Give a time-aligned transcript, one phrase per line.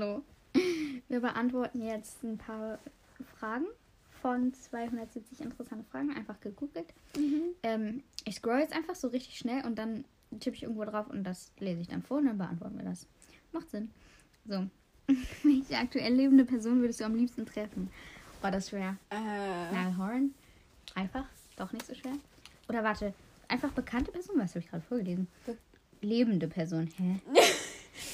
[0.00, 0.22] Hallo.
[1.08, 2.78] Wir beantworten jetzt ein paar
[3.36, 3.64] Fragen
[4.22, 6.14] von 270 interessante Fragen.
[6.14, 6.86] Einfach gegoogelt.
[7.64, 10.04] Ähm, ich scroll jetzt einfach so richtig schnell und dann
[10.38, 13.08] tippe ich irgendwo drauf und das lese ich dann vor und dann beantworten wir das.
[13.50, 13.90] Macht Sinn.
[14.46, 14.68] So.
[15.42, 17.90] Welche aktuell lebende Person würdest du am liebsten treffen?
[18.40, 18.96] War das schwer?
[19.10, 20.32] Äh, Niall Horan?
[20.94, 21.24] Einfach?
[21.56, 22.14] Doch nicht so schwer?
[22.68, 23.12] Oder warte,
[23.48, 24.36] einfach bekannte Person?
[24.38, 25.26] Was habe ich gerade vorgelesen?
[25.44, 25.58] Be-
[26.02, 26.86] Lebende Person.
[26.96, 27.18] Hä?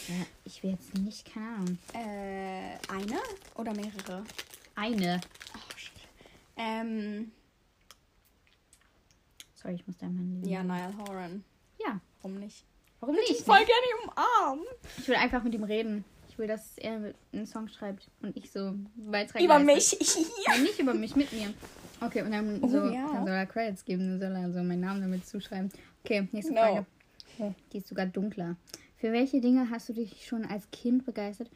[0.08, 1.78] ja, ich will jetzt nicht, keine Ahnung.
[1.94, 3.18] äh, eine
[3.56, 4.24] oder mehrere?
[4.74, 5.20] Eine.
[5.54, 5.92] Oh, shit.
[6.56, 7.30] Ähm,
[9.54, 11.42] Sorry, ich muss da mal ja, Niall Horan.
[11.78, 12.00] Ja.
[12.22, 12.64] Warum nicht?
[13.00, 13.44] Warum Ich nicht?
[13.44, 14.64] voll gerne umarmen.
[14.98, 16.04] Ich will einfach mit ihm reden.
[16.28, 19.96] Ich will, dass er einen Song schreibt und ich so Beitrag Über leiste.
[19.96, 20.16] mich.
[20.48, 21.54] Nein, nicht über mich, mit mir.
[22.00, 23.06] Okay, und dann, Oh, so, ja.
[23.12, 25.70] dann soll er Credits geben, dann soll er so meinen Namen damit zuschreiben.
[26.02, 26.60] Okay, nächste No.
[26.60, 26.86] Frage.
[27.38, 28.56] Oh, die ist sogar dunkler.
[29.04, 31.50] Für welche Dinge hast du dich schon als Kind begeistert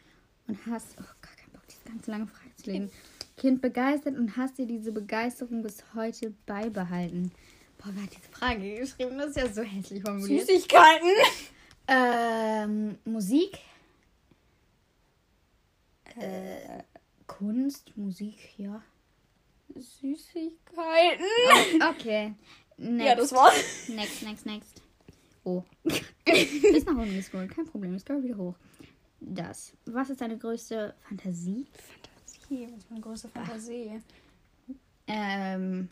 [0.49, 0.97] und hast.
[1.01, 2.91] Oh, gar keinen Bock, diese ganz lange Frage zu lesen.
[3.39, 7.33] Kind begeistert und hast dir diese Begeisterung bis heute beibehalten?
[7.79, 9.17] Boah, wer hat diese Frage geschrieben?
[9.17, 10.47] Das ist ja so hässlich formuliert.
[10.47, 11.09] Süßigkeiten.
[11.91, 13.57] Ähm, Musik.
[16.21, 16.83] Äh,
[17.27, 18.83] Kunst, Musik, ja.
[19.75, 21.25] Süßigkeiten.
[21.97, 22.35] Okay.
[22.77, 23.07] Next.
[23.07, 23.89] Ja, das war's.
[23.89, 24.78] Next, next, next.
[25.49, 25.65] Oh.
[26.25, 27.95] Ist nach unten gescrollt, kein Problem.
[27.95, 28.55] Ich scroll wieder hoch.
[29.21, 29.73] Das.
[29.87, 31.67] Was ist deine größte Fantasie?
[31.73, 34.03] Fantasie, was ist meine größte Fantasie?
[35.07, 35.89] Ähm.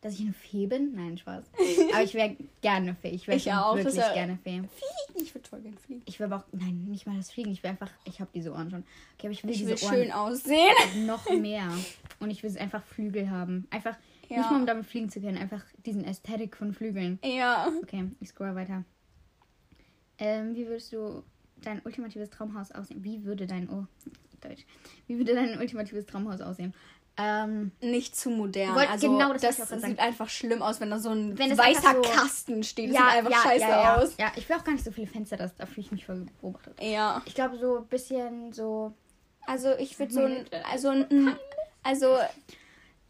[0.00, 0.94] Dass ich eine Fee bin?
[0.94, 1.44] Nein, Spaß.
[1.92, 3.08] Aber ich wäre gerne Fee.
[3.08, 4.62] Ich wäre wirklich wär- gerne Fee.
[4.62, 6.02] Fliegen, ich würde voll gerne fliegen.
[6.04, 6.44] Ich will aber auch.
[6.52, 7.50] Nein, nicht mal das Fliegen.
[7.50, 7.90] Ich will einfach.
[8.04, 8.84] Ich habe diese Ohren schon.
[9.14, 11.06] Okay, aber ich will Ich diese will Ohren schön aussehen.
[11.06, 11.72] noch mehr.
[12.20, 13.66] Und ich will einfach Flügel haben.
[13.70, 13.96] Einfach.
[14.28, 14.38] Ja.
[14.38, 15.38] Nicht mal um damit fliegen zu können.
[15.38, 17.18] Einfach diesen Ästhetik von Flügeln.
[17.24, 17.68] Ja.
[17.82, 18.84] Okay, ich scroll weiter.
[20.18, 21.24] Ähm, wie würdest du
[21.62, 23.02] dein ultimatives Traumhaus aussehen?
[23.02, 23.86] Wie würde dein oh,
[24.40, 24.64] Deutsch.
[25.06, 26.74] Wie würde dein ultimatives Traumhaus aussehen?
[27.18, 28.74] Ähm, Nicht zu modern.
[28.76, 29.98] Wollt- also, genau das das, sieht sagen.
[29.98, 32.90] einfach schlimm aus, wenn da so ein weißer so- Kasten steht.
[32.90, 34.14] Das sieht einfach scheiße ja, aus.
[34.18, 36.26] Ja, ich will auch gar nicht so viele Fenster, das, da fühle ich mich voll
[36.40, 36.80] beobachtet.
[36.80, 37.20] Ja.
[37.26, 38.92] Ich glaube, so ein bisschen so.
[39.46, 41.36] Also ich würde so ein, also ein,
[41.82, 42.16] also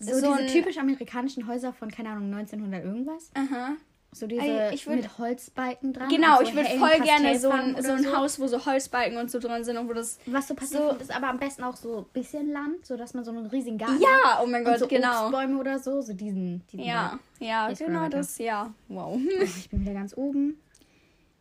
[0.01, 3.31] So, So diese ein- typisch amerikanischen Häuser von, keine Ahnung, 1900 irgendwas.
[3.35, 3.73] aha.
[4.11, 6.09] So diese ich würd- mit Holzbalken dran.
[6.09, 9.31] Genau, so ich würde voll gerne so ein, so ein Haus, wo so Holzbalken und
[9.31, 10.19] so drin sind und wo das.
[10.27, 13.13] Was so passiert, So- ist aber am besten auch so ein bisschen Land, so dass
[13.13, 14.01] man so einen riesigen Garten hat.
[14.03, 15.27] Ja, oh mein Gott, so genau.
[15.27, 16.63] Obstbäume oder so, so diesen.
[16.73, 18.73] diesen Ja, ja, genau das, ja.
[18.89, 19.21] Wow.
[19.21, 20.59] Oh, ich bin wieder ganz oben.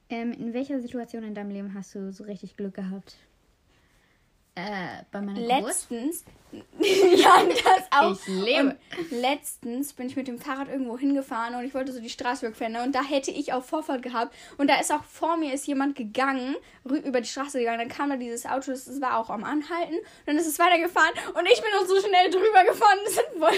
[0.09, 3.15] Ähm, in welcher Situation in deinem Leben hast du so richtig Glück gehabt?
[4.57, 5.67] Äh, bei meiner Geburt?
[5.67, 8.11] Letztens, ja, das auch.
[8.13, 8.75] Ich lebe.
[8.97, 12.47] Und letztens bin ich mit dem Fahrrad irgendwo hingefahren und ich wollte so die Straße
[12.47, 15.67] wegfahren und da hätte ich auch Vorfahrt gehabt und da ist auch vor mir ist
[15.67, 19.43] jemand gegangen, über die Straße gegangen, dann kam da dieses Auto, das war auch am
[19.43, 23.13] Anhalten und dann ist es weitergefahren und ich bin noch so schnell drüber gefahren, das
[23.13, 23.49] sind wohl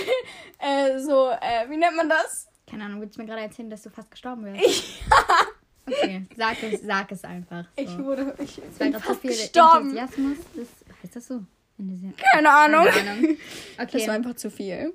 [0.59, 2.49] äh, so, äh, wie nennt man das?
[2.69, 4.83] Keine Ahnung, willst du mir gerade erzählen, dass du fast gestorben wärst?
[5.91, 7.65] Okay, sag es, sag es einfach.
[7.75, 7.83] So.
[7.83, 9.97] Ich wurde, ich bin fast viel gestorben.
[9.97, 10.37] Enthusiasmus.
[10.55, 10.67] Das,
[11.09, 11.43] heißt das so?
[12.33, 12.85] Keine Ahnung.
[12.85, 13.37] Keine Ahnung.
[13.77, 14.09] Das war Okay.
[14.09, 14.93] einfach zu viel.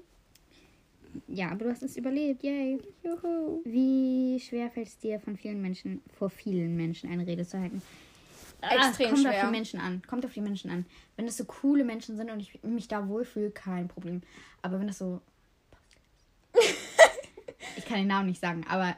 [1.29, 2.43] Ja, aber du hast es überlebt.
[2.43, 2.79] Yay.
[3.03, 3.63] Juhu.
[3.65, 7.81] Wie schwer fällt es dir, von vielen Menschen, vor vielen Menschen eine Rede zu halten?
[8.61, 9.45] Extrem kommt auf schwer.
[9.47, 10.03] die Menschen an.
[10.07, 10.87] Kommt auf die Menschen an.
[11.17, 14.23] Wenn das so coole Menschen sind und ich mich da wohlfühle, kein Problem.
[14.63, 15.21] Aber wenn das so.
[17.77, 18.97] ich kann den Namen nicht sagen, aber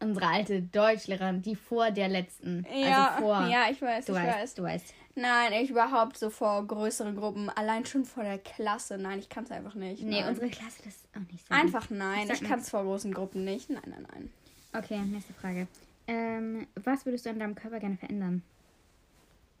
[0.00, 2.66] unsere alte Deutschlehrerin, die vor der letzten.
[2.74, 3.46] Ja, also vor.
[3.48, 4.54] ja, ich weiß, du ich weißt, weiß.
[4.54, 4.94] du weißt.
[5.16, 7.50] Nein, ich überhaupt so vor größeren Gruppen.
[7.50, 8.96] Allein schon vor der Klasse.
[8.96, 10.02] Nein, ich kann es einfach nicht.
[10.02, 10.30] Nee, nein.
[10.30, 11.54] unsere Klasse, das ist auch nicht so.
[11.54, 12.28] Einfach nein.
[12.28, 13.70] sag Ich kann es vor großen Gruppen nicht.
[13.70, 14.32] Nein, nein, nein.
[14.72, 15.66] Okay, nächste Frage.
[16.06, 18.42] Ähm, was würdest du an deinem Körper gerne verändern?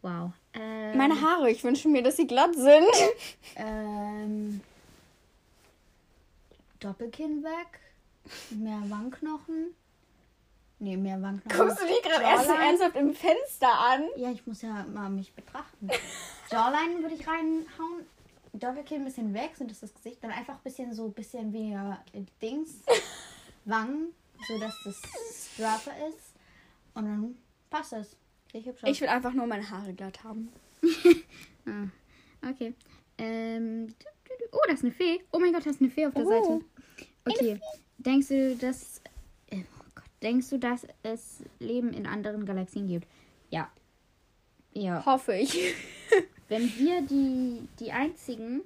[0.02, 0.30] Wow.
[0.54, 2.86] Ähm, Meine Haare, ich wünsche mir, dass sie glatt sind.
[3.56, 4.60] Ähm,
[6.78, 7.80] Doppelkinn weg.
[8.50, 9.74] Mehr Wangenknochen.
[10.82, 11.66] Nee, mehr Wangenknochen.
[11.68, 14.04] Guckst du die gerade erst ernsthaft im Fenster an?
[14.16, 15.88] Ja, ich muss ja mal mich betrachten.
[16.50, 18.06] Jawline würde ich reinhauen.
[18.54, 20.24] Doppelkinn ein bisschen weg, sind das das Gesicht.
[20.24, 22.80] Dann einfach ein bisschen so, ein bisschen weniger äh, Dings.
[23.66, 24.14] Wangen,
[24.48, 25.00] so dass das
[25.54, 26.32] straffer ist.
[26.94, 27.36] Und dann
[27.68, 28.16] passt das.
[28.52, 28.66] Ich.
[28.84, 30.50] Ich will einfach nur meine Haare glatt haben.
[31.66, 32.72] Ah, okay.
[33.18, 33.94] Ähm,
[34.50, 35.20] oh, das ist eine Fee.
[35.30, 36.28] Oh mein Gott, das ist eine Fee auf der Oh.
[36.30, 36.64] Seite.
[37.28, 37.60] Okay.
[37.98, 39.02] Denkst du, dass.
[40.20, 40.26] Äh.
[40.26, 43.06] Denkst du, dass es Leben in anderen Galaxien gibt?
[43.50, 43.70] Ja.
[44.72, 45.04] Ja.
[45.04, 45.56] Hoffe ich.
[46.48, 48.62] Wenn wir die, die einzigen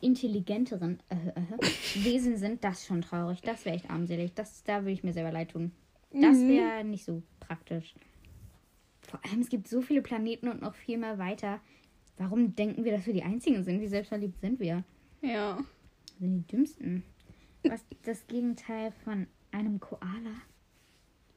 [0.00, 3.40] intelligenteren äh, äh, Wesen sind, das ist schon traurig.
[3.42, 4.34] Das wäre echt armselig.
[4.34, 5.70] Das, da würde ich mir selber leid tun.
[6.12, 6.48] Das Mhm.
[6.48, 7.94] wäre nicht so praktisch.
[9.02, 11.60] Vor allem, es gibt so viele Planeten und noch viel mehr weiter.
[12.18, 13.80] Warum denken wir, dass wir die Einzigen sind?
[13.80, 14.84] Wie selbstverliebt sind wir?
[15.22, 15.58] Ja.
[16.18, 17.02] Wir sind die Dümmsten.
[17.64, 20.34] Was das Gegenteil von einem Koala?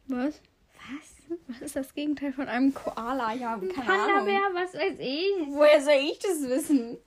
[0.07, 0.41] Was?
[0.89, 1.39] Was?
[1.47, 3.33] Was ist das Gegenteil von einem Koala?
[3.33, 4.53] Ja, keine Panda-Bär, Ahnung.
[4.53, 5.47] was weiß ich.
[5.47, 6.97] Woher soll ich das wissen?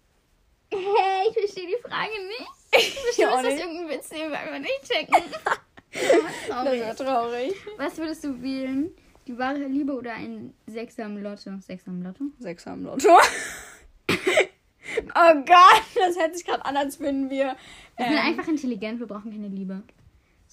[0.70, 0.76] Hä,
[1.28, 3.04] ich verstehe die Frage nicht.
[3.06, 5.16] Bestimmt auch ist das irgendein Witz, den wir einfach nicht checken.
[5.90, 6.82] Das Traurig.
[6.82, 7.54] war traurig.
[7.78, 8.90] Was würdest du wählen?
[9.26, 11.50] Die wahre Liebe oder ein Sechser im Lotto?
[11.60, 12.24] Sechser im Lotto?
[12.38, 13.08] Sechs am Lotto.
[14.08, 17.56] oh Gott, das hört sich gerade an, als würden wir.
[17.96, 19.82] Wir sind ähm, einfach intelligent, wir brauchen keine Liebe.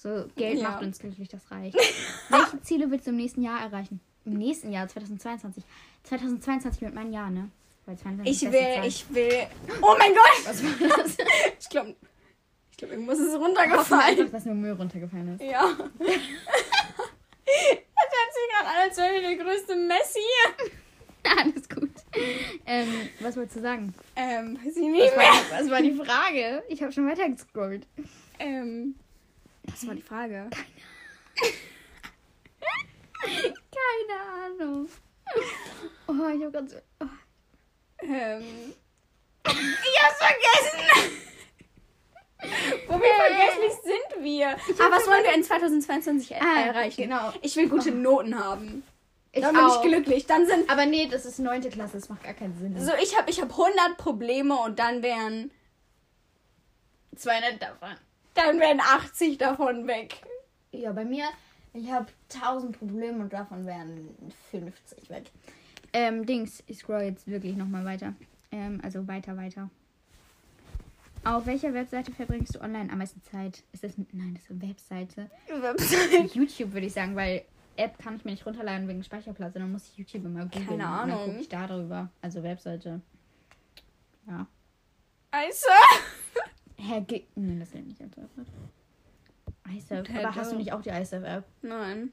[0.06, 0.70] So, Geld Ja.
[0.70, 1.74] macht uns glücklich, das reicht.
[2.28, 3.98] Welche Ziele willst du im nächsten Jahr erreichen?
[4.24, 5.64] Im nächsten Jahr, 2022.
[6.04, 7.50] 2022 wird mein Jahr, ne?
[7.86, 8.86] Weil 22 Ich will, Zahl.
[8.86, 9.46] ich will.
[9.82, 10.46] Oh mein Gott!
[10.46, 11.16] Was war das?
[11.60, 11.96] Ich glaube,
[12.70, 14.18] ich glaube, irgendwas ist runtergefallen.
[14.20, 15.42] einfach, dass nur Müll runtergefallen ist.
[15.42, 15.76] Ja.
[17.48, 20.18] Das hört sich gerade an, als wäre ich der größte Messi.
[21.38, 21.90] Alles gut.
[22.66, 23.94] Ähm, was wolltest du sagen?
[24.14, 25.16] Ähm, weiß ich Was nicht mehr.
[25.16, 26.62] war, was war die Frage?
[26.68, 27.86] Ich habe schon weiter gescrollt.
[28.38, 28.94] Ähm,
[29.70, 30.48] was war die Frage?
[33.22, 34.88] Keine Ahnung.
[36.06, 36.76] Oh, ich habe gerade so.
[37.00, 37.06] Oh.
[38.02, 38.72] Ähm,
[39.44, 41.12] ich hab's vergessen!
[42.88, 44.48] Wo wir vergesslich sind wir?
[44.50, 47.02] Aber was wollen wir in 2022 er Ah, erreichen?
[47.02, 47.32] genau.
[47.42, 48.84] Ich will gute Noten haben.
[49.32, 49.82] Ich Dann bin ich auch.
[49.82, 50.26] glücklich.
[50.26, 50.70] Dann sind.
[50.70, 52.78] Aber nee, das ist neunte Klasse, das macht gar keinen Sinn.
[52.80, 55.50] So, ich habe ich hab 100 Probleme und dann wären.
[57.16, 57.96] 200 davon.
[58.36, 60.20] Dann wären 80 davon weg.
[60.72, 61.24] Ja, bei mir,
[61.72, 64.10] ich habe 1000 Probleme und davon wären
[64.50, 65.24] 50 weg.
[65.92, 68.14] Ähm, Dings, ich scroll jetzt wirklich nochmal weiter.
[68.52, 69.70] Ähm, also weiter, weiter.
[71.24, 73.64] Auf welcher Webseite verbringst du online am meisten Zeit?
[73.72, 75.30] Ist das, nein, das ist eine Webseite.
[75.48, 76.34] Website.
[76.34, 77.42] YouTube würde ich sagen, weil
[77.76, 79.54] App kann ich mir nicht runterladen wegen Speicherplatz.
[79.54, 80.66] Dann muss ich YouTube immer googeln.
[80.66, 81.24] Keine Und dann Ahnung.
[81.24, 82.10] gucke ich da drüber.
[82.22, 83.00] Also Webseite.
[84.28, 84.46] Ja.
[85.34, 85.66] Scheiße.
[86.78, 88.46] Hä, ge nee, das ist nicht interessiert.
[89.76, 90.08] iSurf.
[90.08, 91.44] Hä, Aber hast du nicht auch die iSurf-App?
[91.62, 92.12] Nein.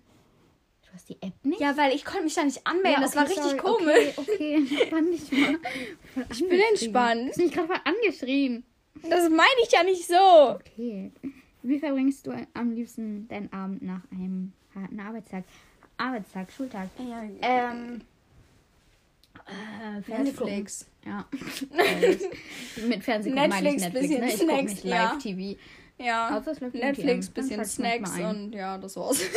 [0.86, 1.60] Du hast die App nicht?
[1.62, 3.01] Ja, weil ich konnte mich da nicht anmelden.
[3.01, 3.75] das war okay, richtig sorry.
[3.77, 4.18] komisch.
[4.18, 4.81] Okay, okay.
[4.81, 5.60] Entspann dich mal.
[6.31, 7.21] Ich bin entspannt.
[7.24, 8.63] Du hast mich gerade voll angeschrien.
[9.10, 10.15] Das meine ich ja nicht so.
[10.56, 11.12] Okay.
[11.63, 15.44] Wie verbringst du am liebsten deinen Abend nach einem harten Arbeitstag?
[15.98, 16.89] Arbeitstag, Schultag.
[17.42, 18.01] Ähm.
[19.48, 20.24] Äh.
[20.24, 20.86] Netflix.
[21.06, 21.28] Ja.
[22.88, 24.10] Mit Fernsehen gucken meine ich Netflix, Netflix.
[24.10, 24.28] bisschen Ne?
[24.28, 25.13] Ich Snacks, nicht ja.
[25.13, 25.60] Live-TV.
[25.98, 26.38] Ja.
[26.38, 29.22] Läuft Netflix, bisschen Snacks und ja, das war's.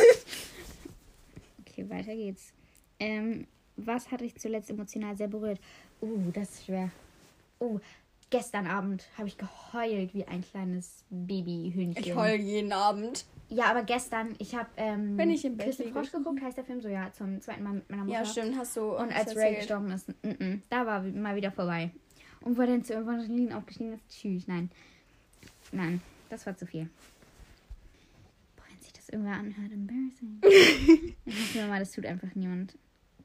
[1.77, 2.53] Okay, weiter geht's.
[2.99, 3.45] Ähm,
[3.75, 5.59] was hat dich zuletzt emotional sehr berührt?
[6.01, 6.89] Uh, das ist schwer.
[7.59, 7.79] Oh,
[8.31, 12.03] gestern Abend habe ich geheult wie ein kleines Babyhühnchen.
[12.03, 13.25] Ich heul jeden Abend.
[13.49, 15.91] Ja, aber gestern, ich habe ähm, Wenn ich im Bett liege.
[15.91, 18.19] Frosch geguckt, heißt der Film so, ja, zum zweiten Mal mit meiner Mutter.
[18.19, 18.95] Ja, stimmt, hast du.
[18.95, 21.91] Und als Ray gestorben ist, mm -mm, da war mal wieder vorbei.
[22.41, 24.69] Und wo er dann zu Evangeline aufgestiegen ist, tschüss, nein.
[25.71, 26.89] Nein, das war zu viel.
[28.55, 30.41] Boah, wenn sich das irgendwer anhört, embarrassing.
[31.25, 32.77] ich mir mal, das tut einfach niemand.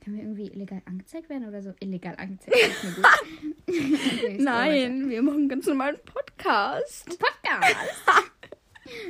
[0.03, 1.73] Können wir irgendwie illegal angezeigt werden oder so?
[1.79, 3.07] Illegal angezeigt, ist mir gut.
[3.73, 7.19] Okay, Nein, wir machen ganz normalen Podcast.
[7.19, 8.33] Podcast!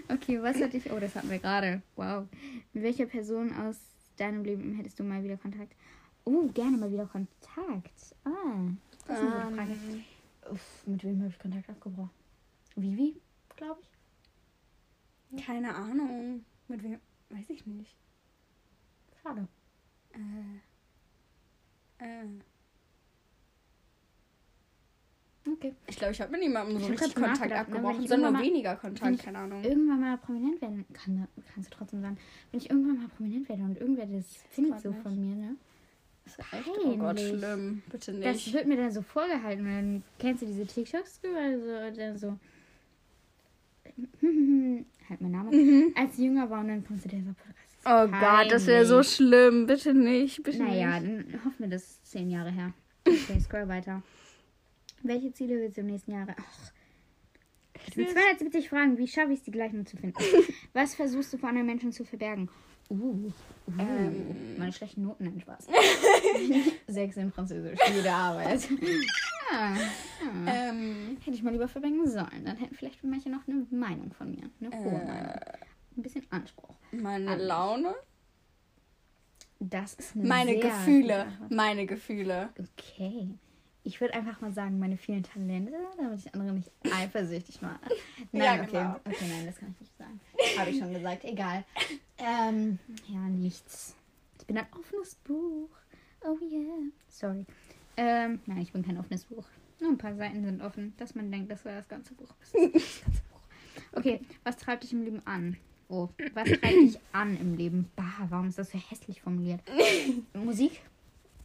[0.09, 0.91] Okay, was hatte ich...
[0.91, 1.83] Oh, das hatten wir gerade.
[1.97, 2.27] Wow.
[2.73, 3.77] Mit welcher Person aus
[4.17, 5.75] deinem Leben hättest du mal wieder Kontakt?
[6.25, 8.15] Oh, gerne mal wieder Kontakt.
[8.25, 8.71] Ah,
[9.07, 9.73] das ist eine gute Frage.
[9.73, 10.05] Ähm,
[10.51, 12.11] Uff, mit wem habe ich Kontakt abgebrochen?
[12.77, 13.21] Vivi,
[13.57, 13.81] glaube
[15.31, 15.45] ich.
[15.45, 16.45] keine Ahnung.
[16.69, 17.01] Mit wem?
[17.31, 17.97] Weiß ich nicht.
[19.23, 19.47] Schade.
[20.13, 20.59] Äh.
[22.05, 22.27] Äh.
[25.45, 25.75] Okay.
[25.89, 28.33] Ich glaube, ich habe mit niemandem so Ich richtig Kontakt nachgedacht, ne, abgebrochen, ich sondern
[28.35, 29.63] mal- weniger Kontakt, ich keine Ahnung.
[29.65, 32.17] Irgendwann mal prominent werden kann, kannst du trotzdem sagen.
[32.51, 35.03] Wenn ich irgendwann mal prominent werde und irgendwer das findet so nicht.
[35.03, 35.57] von mir, ne?
[36.53, 36.69] Echt?
[36.85, 37.29] Oh Gott, peinlich.
[37.29, 37.83] schlimm.
[37.91, 38.53] Bitte Das nicht.
[38.55, 39.65] wird mir dann so vorgehalten.
[39.65, 41.59] Dann kennst du diese TikToks drüber?
[41.59, 42.39] So, dann so.
[45.09, 45.51] halt mein Name.
[45.51, 45.93] Mhm.
[45.97, 47.31] Als sie jünger war und dann kommst du dir so.
[47.85, 49.15] Oh Gott, das wäre so Peinlich.
[49.15, 49.67] schlimm.
[49.67, 50.43] Bitte nicht.
[50.45, 51.33] Bitte Naja, nicht.
[51.35, 52.73] dann hoffen wir, das ist zehn Jahre her.
[53.09, 54.01] Okay, scroll weiter.
[55.03, 56.27] Welche Ziele willst du im nächsten Jahr?
[56.31, 56.73] Ach,
[57.87, 58.99] das sind 270 Fragen.
[58.99, 60.17] Wie schaffe ich es, die gleichen zu finden?
[60.73, 62.49] Was versuchst du vor anderen Menschen zu verbergen?
[62.91, 63.33] Uh, uh
[63.79, 64.57] Ähm.
[64.59, 65.67] meine schlechten Noten, nein, Spaß.
[66.89, 68.69] Sechs in Französisch, jede Arbeit.
[69.51, 69.75] ja,
[70.45, 70.69] ja.
[70.71, 72.45] Ähm, Hätte ich mal lieber verbergen sollen.
[72.45, 74.51] Dann hätten vielleicht manche noch eine Meinung von mir.
[74.61, 75.05] Eine hohe Äh.
[75.07, 75.33] Meinung.
[75.97, 76.75] Ein bisschen Anspruch.
[76.93, 77.47] meine Alles.
[77.49, 77.95] Laune?
[79.59, 81.27] Das ist eine Meine Gefühle.
[81.49, 82.51] Meine Gefühle.
[82.59, 83.29] Okay.
[83.85, 87.81] Ich würde einfach mal sagen, meine vielen Talente, damit ich andere nicht eifersüchtig mache.
[88.31, 88.67] Nein, Ja, okay.
[88.71, 88.97] genau.
[89.05, 90.21] Okay, nein, das kann ich nicht sagen.
[90.59, 91.25] Habe ich schon gesagt.
[91.25, 91.65] Egal.
[92.19, 93.97] Ähm, ja, nichts.
[94.39, 95.69] Ich bin ein offenes Buch.
[96.25, 96.85] Oh yeah.
[97.09, 97.45] Sorry.
[97.97, 99.45] Ähm, nein, ich bin kein offenes Buch.
[99.81, 102.29] Nur ein paar Seiten sind offen, dass man denkt, das wäre das ganze Buch.
[102.53, 102.53] Das
[103.05, 103.41] ganze Buch.
[103.95, 105.57] Okay, was treibt dich im Leben an?
[105.89, 107.91] Oh, was treibt dich an im Leben?
[107.97, 109.61] Bah, warum ist das so hässlich formuliert?
[110.35, 110.81] Musik?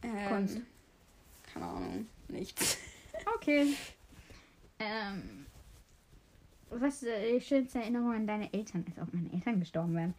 [0.02, 0.60] Ähm, Kunst.
[1.52, 2.06] Keine Ahnung.
[2.28, 2.78] Nichts.
[3.36, 3.74] Okay.
[4.78, 5.46] Ähm,
[6.70, 8.84] was ist die schönste Erinnerung an deine Eltern?
[8.88, 10.14] Als ob meine Eltern gestorben wären.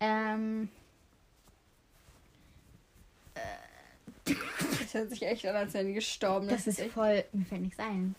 [0.00, 0.68] Ähm,
[4.24, 6.48] Das hört sich echt an, als wären die gestorben.
[6.48, 6.92] das ist echt.
[6.92, 7.24] voll.
[7.32, 8.14] Mir fällt nichts ein.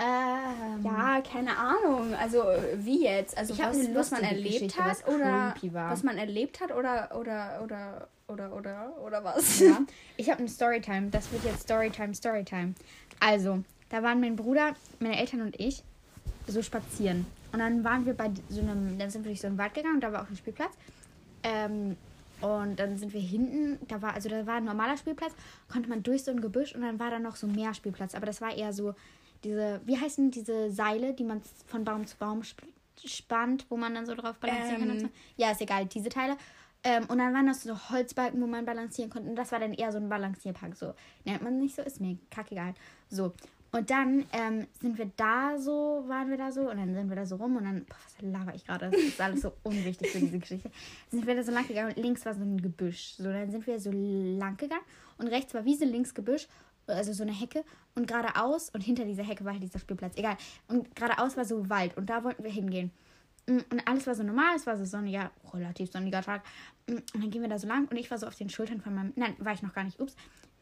[0.00, 2.14] Ähm, Ja, keine Ahnung.
[2.14, 2.42] Also
[2.76, 3.36] wie jetzt?
[3.36, 7.60] Also was, was man erlebt Geschichte, hat was oder was man erlebt hat oder oder
[7.62, 9.60] oder oder oder oder was?
[9.60, 9.78] Ja.
[10.16, 11.08] Ich habe eine Storytime.
[11.10, 12.74] Das wird jetzt Storytime, Storytime.
[13.20, 15.82] Also, da waren mein Bruder, meine Eltern und ich
[16.46, 17.26] so spazieren.
[17.52, 19.96] Und dann waren wir bei so einem, dann sind wir durch so einen Wald gegangen
[19.96, 20.72] und da war auch ein Spielplatz.
[21.42, 21.96] Ähm,
[22.40, 25.32] und dann sind wir hinten, da war, also da war ein normaler Spielplatz,
[25.70, 28.14] konnte man durch so ein Gebüsch und dann war da noch so mehr Spielplatz.
[28.14, 28.94] Aber das war eher so
[29.44, 32.62] diese, wie heißen diese Seile, die man von Baum zu Baum sp
[33.02, 35.06] spannt, wo man dann so drauf balancieren kann und so.
[35.06, 35.12] Ähm.
[35.36, 36.36] Ja, ist egal, diese Teile.
[36.82, 39.28] Ähm, und dann waren das so Holzbalken, wo man balancieren konnte.
[39.28, 40.76] Und das war dann eher so ein Balancierpark.
[40.76, 40.94] So
[41.24, 42.74] nennt man nicht so, ist mir kackegal.
[43.08, 43.32] So.
[43.72, 47.14] Und dann ähm, sind wir da so, waren wir da so und dann sind wir
[47.14, 48.90] da so rum und dann, boah, was laber ich gerade?
[48.90, 50.70] Das ist alles so unwichtig für diese Geschichte.
[51.10, 53.14] Sind wir da so lang gegangen und links war so ein Gebüsch.
[53.16, 54.82] So, dann sind wir so lang gegangen
[55.18, 56.48] und rechts war Wiese, links Gebüsch,
[56.90, 60.16] also so eine Hecke und geradeaus und hinter dieser Hecke war halt dieser Spielplatz.
[60.16, 60.36] Egal.
[60.68, 62.90] Und geradeaus war so Wald und da wollten wir hingehen.
[63.46, 66.42] Mm, Und alles war so normal, es war so sonniger, relativ sonniger Tag.
[66.86, 68.80] Mm, Und dann gehen wir da so lang und ich war so auf den Schultern
[68.80, 69.12] von meinem.
[69.16, 70.14] Nein, war ich noch gar nicht, ups.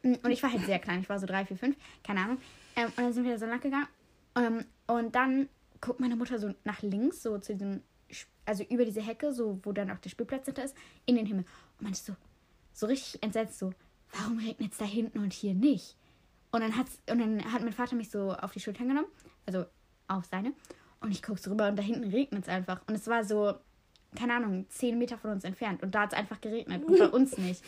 [0.03, 2.37] Mm, Und ich war halt sehr klein, ich war so drei, vier, fünf, keine Ahnung.
[2.75, 3.87] Ähm, und dann sind wir da so lang gegangen.
[4.35, 5.49] Ähm, und dann
[5.81, 7.81] guckt meine Mutter so nach links, so zu diesem,
[8.45, 11.45] also über diese Hecke, so wo dann auch der Spielplatz hinter ist, in den Himmel.
[11.79, 12.15] Und meinte so,
[12.73, 13.73] so richtig entsetzt, so,
[14.13, 15.95] warum regnet es da hinten und hier nicht?
[16.51, 19.07] Und dann, hat's, und dann hat mein Vater mich so auf die Schultern genommen,
[19.45, 19.65] also
[20.07, 20.53] auf seine.
[20.99, 22.81] Und ich gucke so rüber und da hinten regnet es einfach.
[22.87, 23.53] Und es war so,
[24.15, 25.83] keine Ahnung, zehn Meter von uns entfernt.
[25.83, 27.63] Und da hat es einfach geregnet und bei uns nicht.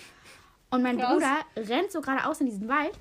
[0.71, 1.13] Und mein Krass.
[1.13, 2.97] Bruder rennt so geradeaus in diesen Wald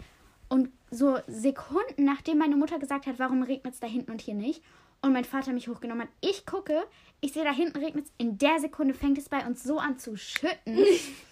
[0.49, 4.34] und so Sekunden nachdem meine Mutter gesagt hat, warum regnet es da hinten und hier
[4.34, 4.62] nicht,
[5.02, 6.84] und mein Vater mich hochgenommen hat, ich gucke,
[7.20, 9.99] ich sehe da hinten regnet es, in der Sekunde fängt es bei uns so an
[9.99, 10.78] zu schütten.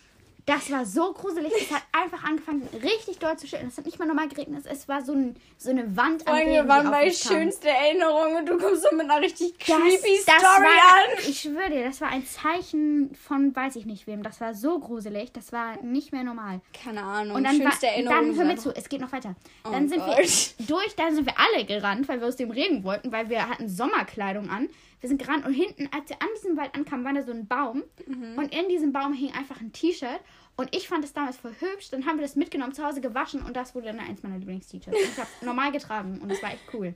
[0.48, 1.52] Das war so gruselig.
[1.60, 3.68] Es hat einfach angefangen, richtig doll zu schütten.
[3.68, 4.64] Es hat nicht mal normal geregnet.
[4.66, 8.46] Es war so, ein, so eine Wand an Regen, die waren meine schönste Erinnerungen und
[8.46, 11.18] du kommst so mit einer richtig Das, creepy das Story war, an.
[11.28, 14.22] Ich schwöre dir, das war ein Zeichen von weiß ich nicht wem.
[14.22, 15.32] Das war so gruselig.
[15.32, 16.62] Das war nicht mehr normal.
[16.82, 17.36] Keine Ahnung.
[17.36, 18.28] Und dann, war, schönste Erinnerungen.
[18.30, 19.36] dann hör mir zu, es geht noch weiter.
[19.66, 20.16] Oh Dann sind Gott.
[20.16, 23.50] wir durch, dann sind wir alle gerannt, weil wir aus dem Regen wollten, weil wir
[23.50, 24.70] hatten Sommerkleidung an.
[25.00, 27.46] Wir sind gerannt und hinten, als wir an diesem Wald ankamen, war da so ein
[27.46, 27.84] Baum.
[28.06, 28.36] Mhm.
[28.36, 30.20] Und in diesem Baum hing einfach ein T-Shirt.
[30.56, 31.90] Und ich fand es damals voll hübsch.
[31.90, 34.98] Dann haben wir das mitgenommen, zu Hause gewaschen und das wurde dann eins meiner Lieblings-T-Shirts.
[34.98, 36.94] Und Ich habe normal getragen und es war echt cool.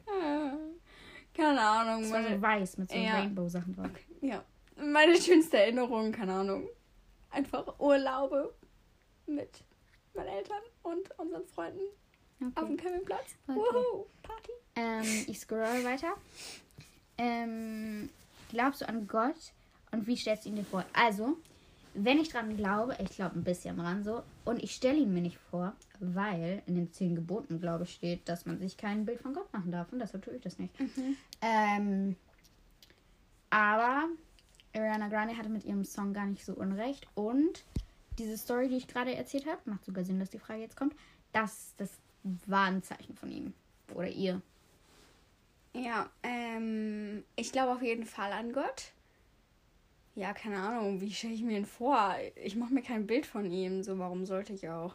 [1.35, 2.03] Keine Ahnung.
[2.05, 3.19] Es war so weiß mit so Ja.
[3.21, 3.87] Rainbow-Sachen drauf.
[4.21, 4.45] ja.
[4.83, 6.67] Meine schönste Erinnerung, keine Ahnung.
[7.31, 8.53] Einfach Urlaube
[9.27, 9.63] mit
[10.15, 11.81] meinen Eltern und unseren Freunden
[12.57, 12.77] auf dem Okay.
[12.77, 13.37] Campingplatz.
[13.47, 13.59] Okay.
[13.59, 14.51] Wuhu, Party.
[14.75, 16.15] Ähm, ich scroll weiter.
[17.23, 18.11] Ähm,
[18.51, 19.53] glaubst du an Gott
[19.93, 20.85] und wie stellst du ihn dir vor?
[20.93, 21.37] Also,
[21.95, 25.21] wenn ich dran glaube, ich glaube ein bisschen dran so, und ich stelle ihn mir
[25.21, 29.21] nicht vor, weil in den zehn Geboten, glaube ich, steht, dass man sich kein Bild
[29.21, 30.75] von Gott machen darf und deshalb tue ich das nicht.
[31.45, 32.17] Ähm,
[33.51, 34.09] aber
[34.75, 37.65] Ariana Grande hatte mit ihrem Song gar nicht so unrecht und
[38.19, 40.95] diese Story, die ich gerade erzählt habe, macht sogar Sinn, dass die Frage jetzt kommt,
[41.33, 41.91] das, das
[42.47, 43.53] war ein Zeichen von ihm
[43.95, 44.41] oder ihr.
[45.75, 48.93] Ja, ähm, ich glaube auf jeden Fall an Gott.
[50.15, 52.15] Ja, keine Ahnung, wie stelle ich mir ihn vor?
[52.37, 54.95] Ich mache mir kein Bild von ihm, so warum sollte ich auch?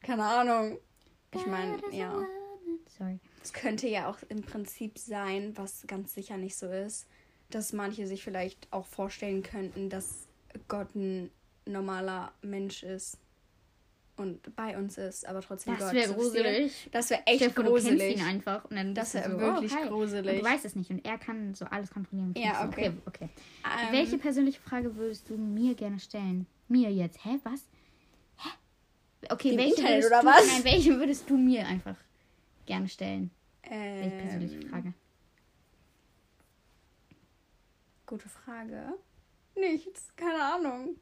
[0.00, 0.78] Keine Ahnung.
[1.34, 2.26] Ich meine, ja.
[2.98, 3.20] Sorry.
[3.42, 7.06] Es könnte ja auch im Prinzip sein, was ganz sicher nicht so ist,
[7.50, 10.28] dass manche sich vielleicht auch vorstellen könnten, dass
[10.68, 11.30] Gott ein
[11.66, 13.18] normaler Mensch ist
[14.22, 16.88] und bei uns ist, aber trotzdem Das wäre gruselig.
[16.92, 18.16] Das wäre echt Du kennst gruselig.
[18.16, 20.32] ihn einfach und dann Das du wäre so, wirklich oh, gruselig.
[20.32, 22.34] Und du weißt es nicht und er kann so alles kontrollieren.
[22.36, 22.92] Ja, du, okay.
[23.06, 23.28] okay.
[23.64, 26.46] Ähm, Welche persönliche Frage würdest du mir gerne stellen?
[26.68, 27.22] Mir jetzt?
[27.24, 27.68] Hä, was?
[28.38, 28.48] Hä?
[29.28, 30.46] Okay, Dem welche Internet würdest oder du, was?
[30.46, 31.96] Nein, welche würdest du mir einfach
[32.66, 33.30] gerne stellen?
[33.68, 34.94] Welche persönliche ähm, Frage?
[38.06, 38.94] Gute Frage.
[39.54, 40.96] Nichts, keine Ahnung.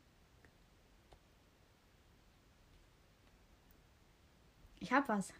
[4.80, 5.32] Ich hab was.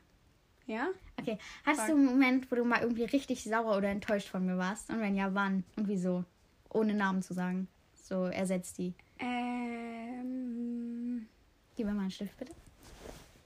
[0.66, 0.88] Ja?
[1.18, 4.56] Okay, hattest du einen Moment, wo du mal irgendwie richtig sauer oder enttäuscht von mir
[4.56, 4.90] warst?
[4.90, 6.25] Und wenn ja, wann und wieso?
[6.68, 7.66] Ohne Namen zu sagen.
[8.04, 8.94] So, ersetzt die.
[9.18, 11.26] Ähm,
[11.76, 12.52] Gib mir mal einen Stift, bitte.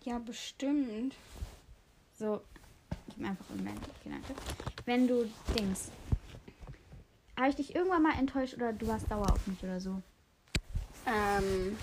[0.05, 1.15] Ja, bestimmt.
[2.19, 2.43] So,
[3.09, 3.81] gib mir einfach einen Moment.
[4.01, 4.35] Okay, danke.
[4.85, 5.91] Wenn du Dings.
[7.37, 10.01] Habe ich dich irgendwann mal enttäuscht oder du warst sauer auf mich oder so?
[11.07, 11.77] Ähm.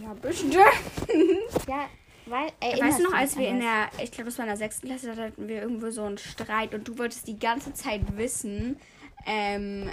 [0.00, 0.54] Ja, bestimmt.
[1.68, 1.88] Ja,
[2.26, 2.48] weil.
[2.80, 5.14] Weißt du noch, als wir in der, ich glaube, das war in der sechsten Klasse,
[5.14, 8.78] da hatten wir irgendwo so einen Streit und du wolltest die ganze Zeit wissen,
[9.26, 9.90] ähm,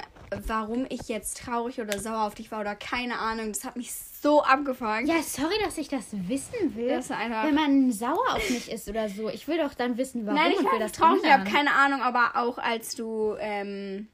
[0.47, 3.51] warum ich jetzt traurig oder sauer auf dich war oder keine Ahnung.
[3.51, 5.07] Das hat mich so abgefangen.
[5.07, 6.89] Ja, sorry, dass ich das wissen will.
[6.89, 9.29] Das Wenn man sauer auf mich ist oder so.
[9.29, 11.73] Ich will doch dann wissen, warum Nein, ich und will das traurig, ich habe keine
[11.73, 14.07] Ahnung, aber auch als du, ähm,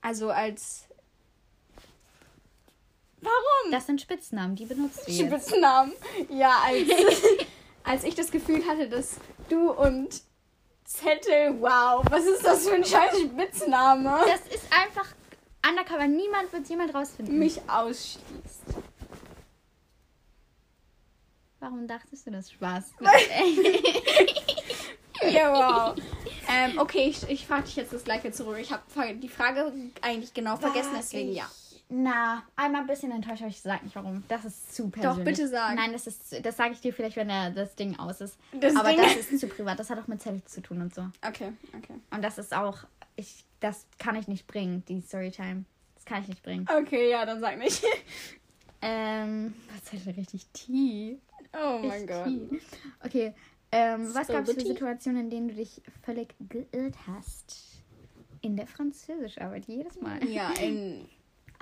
[0.00, 0.88] also als.
[3.22, 3.70] Warum?
[3.70, 5.20] Das sind Spitznamen, die benutzt jetzt.
[5.20, 5.92] Spitznamen.
[6.28, 6.88] Ja, als,
[7.84, 9.16] als ich das Gefühl hatte, dass
[9.48, 10.22] du und
[10.84, 14.20] Zettel, wow, was ist das für ein scheiß Spitzname?
[14.26, 15.06] Das ist einfach
[15.66, 16.06] undercover.
[16.08, 17.38] Niemand wird jemand rausfinden.
[17.38, 18.20] mich ausschließt.
[21.60, 22.92] Warum dachtest du das Spaß?
[25.30, 26.04] Ja, wow.
[26.48, 28.56] ähm, okay, ich, ich frage dich jetzt das gleiche zurück.
[28.60, 28.82] Ich habe
[29.14, 31.48] die Frage eigentlich genau vergessen, deswegen ja.
[31.94, 34.24] Na, einmal ein bisschen enttäuscht, aber ich sag nicht warum.
[34.28, 35.24] Das ist zu persönlich.
[35.26, 35.74] bitte sag.
[35.76, 38.38] Nein, das ist, das sage ich dir vielleicht, wenn der, das Ding aus ist.
[38.52, 39.78] Das aber Ding- das ist zu privat.
[39.78, 41.02] Das hat auch mit Zettel zu tun und so.
[41.26, 41.94] Okay, okay.
[42.10, 42.78] Und das ist auch,
[43.16, 45.64] ich, das kann ich nicht bringen, die Storytime.
[45.96, 46.66] Das kann ich nicht bringen.
[46.80, 47.84] Okay, ja, dann sag nicht.
[48.84, 51.20] Ähm, was ist denn richtig Tee?
[51.52, 52.26] Oh mein Gott.
[53.04, 53.32] Okay,
[53.70, 54.60] ähm, was gab es für.
[54.60, 57.84] Situationen, in denen du dich völlig geirrt hast?
[58.40, 60.26] In der Französischarbeit, jedes Mal.
[60.28, 61.08] Ja, in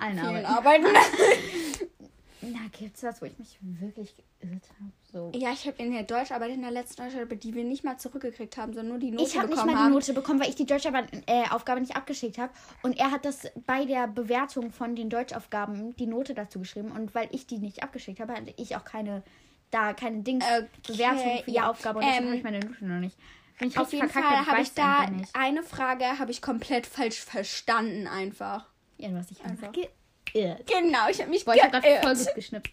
[0.01, 0.45] Allen Arbeiten.
[0.45, 0.85] Arbeiten.
[2.43, 4.91] Na, gibt's was, wo ich mich wirklich geirrt habe?
[5.13, 5.31] So.
[5.37, 8.57] Ja, ich habe in der Deutscharbeit, in der letzten Deutscharbeit, die wir nicht mal zurückgekriegt
[8.57, 9.93] haben, sondern nur die Note Ich habe nicht bekommen mal die.
[9.93, 12.51] Note bekommen, weil ich die Deutschaufgabe nicht abgeschickt habe.
[12.81, 16.91] Und er hat das bei der Bewertung von den Deutschaufgaben die Note dazu geschrieben.
[16.91, 19.21] Und weil ich die nicht abgeschickt habe, hatte ich auch keine,
[19.69, 21.69] da keine Dings Okay, Bewertung für die ja.
[21.69, 21.99] Aufgabe.
[21.99, 23.17] Und deshalb Ähm, habe ich meine Note noch nicht.
[23.59, 27.19] Wenn ich Auf jeden verkackt Fall habe ich da eine Frage, habe ich komplett falsch
[27.19, 28.70] verstanden einfach.
[29.01, 29.89] Ja, du hast dich einfach Einfach.
[30.31, 30.67] geirrt.
[30.67, 32.03] Genau, ich habe mich Boah, ich geirrt.
[32.03, 32.71] voll gut geschnippt.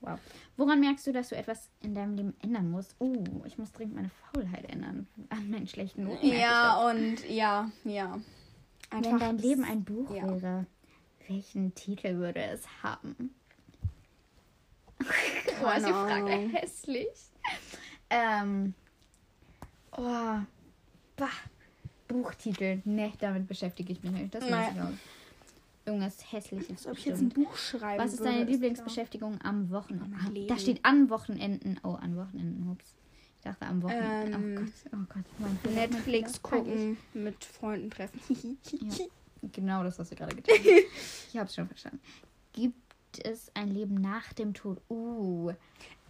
[0.00, 0.18] Wow.
[0.56, 2.96] Woran merkst du, dass du etwas in deinem Leben ändern musst?
[3.00, 5.06] Uh, ich muss dringend meine Faulheit ändern.
[5.28, 6.26] An meinen schlechten Noten.
[6.26, 6.38] ich.
[6.38, 8.18] Ja, und ja, ja.
[8.90, 10.26] Wenn dein Leben ein Buch ja.
[10.26, 10.66] wäre,
[11.28, 13.34] welchen Titel würde es haben?
[15.60, 16.50] Boah, Frage Ahnung.
[16.50, 17.08] hässlich.
[18.08, 18.74] Ähm.
[19.92, 20.38] Oh.
[21.16, 21.28] Bah.
[22.08, 22.80] Buchtitel.
[22.86, 24.34] Ne, damit beschäftige ich mich nicht.
[24.34, 25.17] Das weiß ich auch.
[25.88, 26.70] Irgendwas hässliches.
[26.70, 27.28] Als ob ich jetzt ein.
[27.30, 28.52] Buch schreiben Was ist würde, deine klar.
[28.52, 30.16] Lieblingsbeschäftigung am Wochenende?
[30.24, 30.48] Am Leben.
[30.48, 31.80] Da steht an Wochenenden.
[31.82, 32.70] Oh, an Wochenenden.
[32.70, 32.94] Ups.
[33.38, 34.36] Ich dachte am Wochenende.
[34.36, 35.24] Ähm, oh Gott, oh Gott.
[35.64, 38.20] Mein Netflix gucken, mit Freunden treffen.
[38.70, 38.94] Ja.
[39.52, 41.28] Genau das, was du gerade getan hast.
[41.28, 42.00] Ich habe es schon verstanden.
[42.52, 44.80] Gibt es ein Leben nach dem Tod?
[44.90, 45.52] Uh.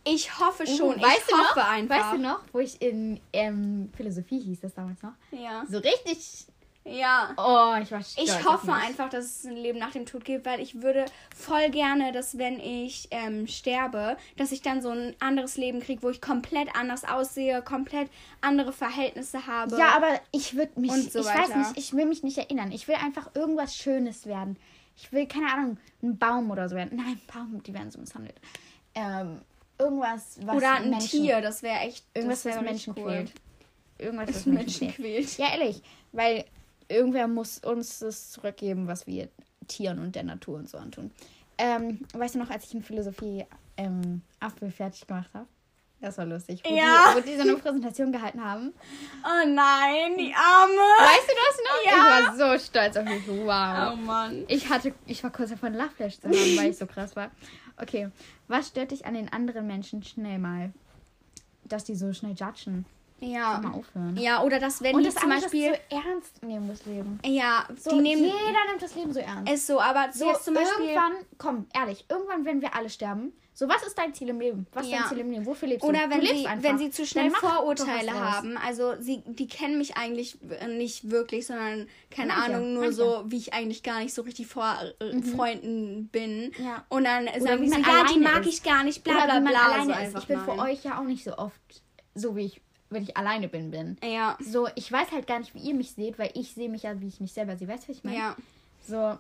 [0.05, 0.97] Ich hoffe schon.
[0.97, 1.51] Uh, weißt ich du noch?
[1.51, 1.97] hoffe einfach.
[1.97, 5.13] Weißt du noch, wo ich in ähm, Philosophie hieß das damals noch?
[5.31, 5.65] Ja.
[5.69, 6.47] So richtig.
[6.91, 7.35] Ja.
[7.37, 10.47] Oh, ich war stolz Ich hoffe einfach, dass es ein Leben nach dem Tod gibt,
[10.47, 11.05] weil ich würde
[11.37, 16.03] voll gerne, dass wenn ich ähm, sterbe, dass ich dann so ein anderes Leben kriege,
[16.03, 19.77] wo ich komplett anders aussehe, komplett andere Verhältnisse habe.
[19.79, 21.13] Ja, aber ich würde mich.
[21.13, 22.73] So ich weiß nicht, ich will mich nicht erinnern.
[22.73, 24.57] Ich will einfach irgendwas Schönes werden.
[24.97, 26.97] Ich will, keine Ahnung, ein Baum oder so werden.
[26.97, 28.35] Nein, Baum, die werden so misshandelt.
[28.95, 29.41] Ähm,
[29.79, 32.05] irgendwas, was Oder ein Menschen, Tier, das wäre echt.
[32.15, 33.13] Irgendwas, das was wär Menschen richtig cool.
[33.13, 33.33] quält.
[33.99, 35.39] Irgendwas, was Was Menschen Menschen quält.
[35.39, 35.83] Ja, ehrlich.
[36.13, 36.45] Weil
[36.89, 39.29] irgendwer muss uns das zurückgeben, was wir
[39.67, 41.11] Tieren und der Natur und so antun.
[41.59, 43.45] Ähm, weißt du noch, als ich in Philosophie
[43.77, 45.47] ähm, Apfel fertig gemacht habe?
[46.01, 46.63] Das war lustig.
[46.65, 47.13] Wo, Ja.
[47.13, 48.73] die, wo die so eine Präsentation gehalten haben.
[49.25, 50.73] Oh nein, die Arme.
[50.73, 51.85] Weißt du das noch?
[51.85, 52.21] Ja.
[52.33, 53.27] Ich war so stolz auf mich.
[53.27, 53.93] Wow.
[53.93, 54.45] Oh Mann.
[54.47, 57.33] Ich hatte, ich war kurz davor, einen Lachflash zu haben, weil ich so krass war.
[57.81, 58.11] Okay,
[58.47, 60.73] was stört dich an den anderen Menschen schnell mal?
[61.65, 62.87] Dass die so schnell judgen.
[63.21, 63.59] Ja.
[63.59, 64.17] Mal aufhören.
[64.17, 65.73] Ja, oder dass wenn Und die das zum Beispiel.
[65.91, 67.19] so ernst nehmen, das Leben.
[67.25, 68.25] ja, So, die nehmen.
[68.25, 69.53] jeder nimmt das Leben so ernst.
[69.53, 70.85] Ist so, aber So, zum Beispiel.
[70.91, 74.69] irgendwann, komm, ehrlich, irgendwann, wenn wir alle sterben, so, was ist dein Ziel im Leben?
[74.73, 74.99] Was ist Ja.
[75.01, 75.45] dein Ziel im Leben?
[75.47, 75.89] Wofür lebst du?
[75.89, 76.63] Oder wenn du sie, einfach.
[76.63, 78.57] wenn sie zu schnell Vorurteile haben.
[78.57, 82.97] Also sie, die kennen mich eigentlich äh, nicht wirklich, sondern keine Manche, Ahnung, nur manche.
[82.97, 86.53] so, wie ich eigentlich gar nicht so richtig vor äh, Freunden bin.
[86.63, 86.85] Ja.
[86.89, 88.55] Und dann sagen die so, man ja, die mag ist.
[88.55, 89.65] ich gar nicht, bla Oder bla wie man bla.
[89.65, 89.97] alleine so ist.
[89.99, 91.61] einfach Ich bin für euch ja auch nicht so oft
[92.15, 93.97] so, wie ich, wenn ich alleine bin, bin.
[94.03, 94.37] Ja.
[94.41, 97.01] So, ich weiß halt gar nicht, wie ihr mich seht, weil ich sehe mich ja,
[97.01, 97.69] wie ich mich selber sehe.
[97.69, 98.17] Weißt du, was ich meine?
[98.17, 98.37] Ja.
[98.87, 99.19] So.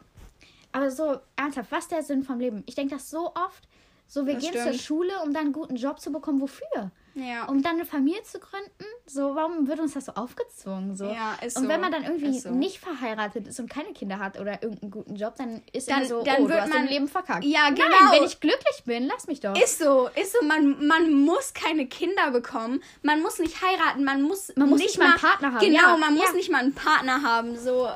[0.72, 2.62] Aber so, ernsthaft, was ist der Sinn vom Leben?
[2.66, 3.68] Ich denke das so oft.
[4.06, 4.80] So, wir Das gehen zur stimmt.
[4.80, 6.40] Schule, um dann einen guten Job zu bekommen.
[6.40, 6.90] Wofür?
[7.14, 7.44] Ja.
[7.46, 8.84] um dann eine Familie zu gründen.
[9.06, 10.96] So, warum wird uns das so aufgezwungen?
[10.96, 11.06] So?
[11.06, 11.68] Ja, ist und so.
[11.68, 12.50] wenn man dann irgendwie so.
[12.50, 16.22] nicht verheiratet ist und keine Kinder hat oder irgendeinen guten Job, dann ist Dann- so,
[16.22, 17.44] dann oh, wird man- Leben verkackt.
[17.44, 18.12] Ja, Nein, genau.
[18.12, 19.54] wenn ich glücklich bin, lass mich doch.
[19.60, 24.22] Ist so, ist so, man, man muss keine Kinder bekommen, man muss nicht heiraten, man
[24.22, 26.32] muss, Man muss nicht mal einen Partner haben, Genau, ja, man muss ja.
[26.32, 27.88] nicht mal einen Partner haben, so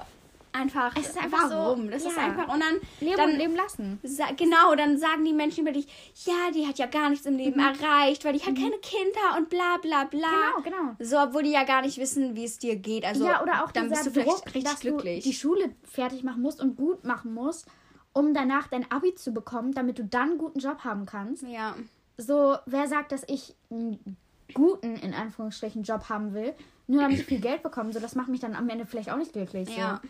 [0.53, 0.95] einfach.
[0.97, 1.91] Es ist einfach so, warum?
[1.91, 2.25] das ist ja.
[2.25, 4.01] einfach und dann, leben dann und leben lassen.
[4.37, 5.87] genau, dann sagen die Menschen über dich,
[6.25, 9.49] ja, die hat ja gar nichts im Leben erreicht, weil die hat keine Kinder und
[9.49, 10.29] bla bla bla.
[10.29, 10.65] Mhm.
[10.65, 10.97] Genau, genau.
[10.99, 13.05] So, obwohl die ja gar nicht wissen, wie es dir geht.
[13.05, 15.25] Also ja, oder auch dann bist du vielleicht Druck, richtig dass glücklich.
[15.25, 17.67] du die Schule fertig machen musst und gut machen musst,
[18.13, 21.43] um danach dein Abi zu bekommen, damit du dann einen guten Job haben kannst.
[21.45, 21.75] ja.
[22.19, 24.17] So, wer sagt, dass ich einen
[24.53, 26.55] guten, in Anführungsstrichen, Job haben will,
[26.87, 27.93] nur damit ich viel Geld bekomme?
[27.93, 29.69] So, das macht mich dann am Ende vielleicht auch nicht glücklich.
[29.69, 29.81] So.
[29.81, 30.01] Ja.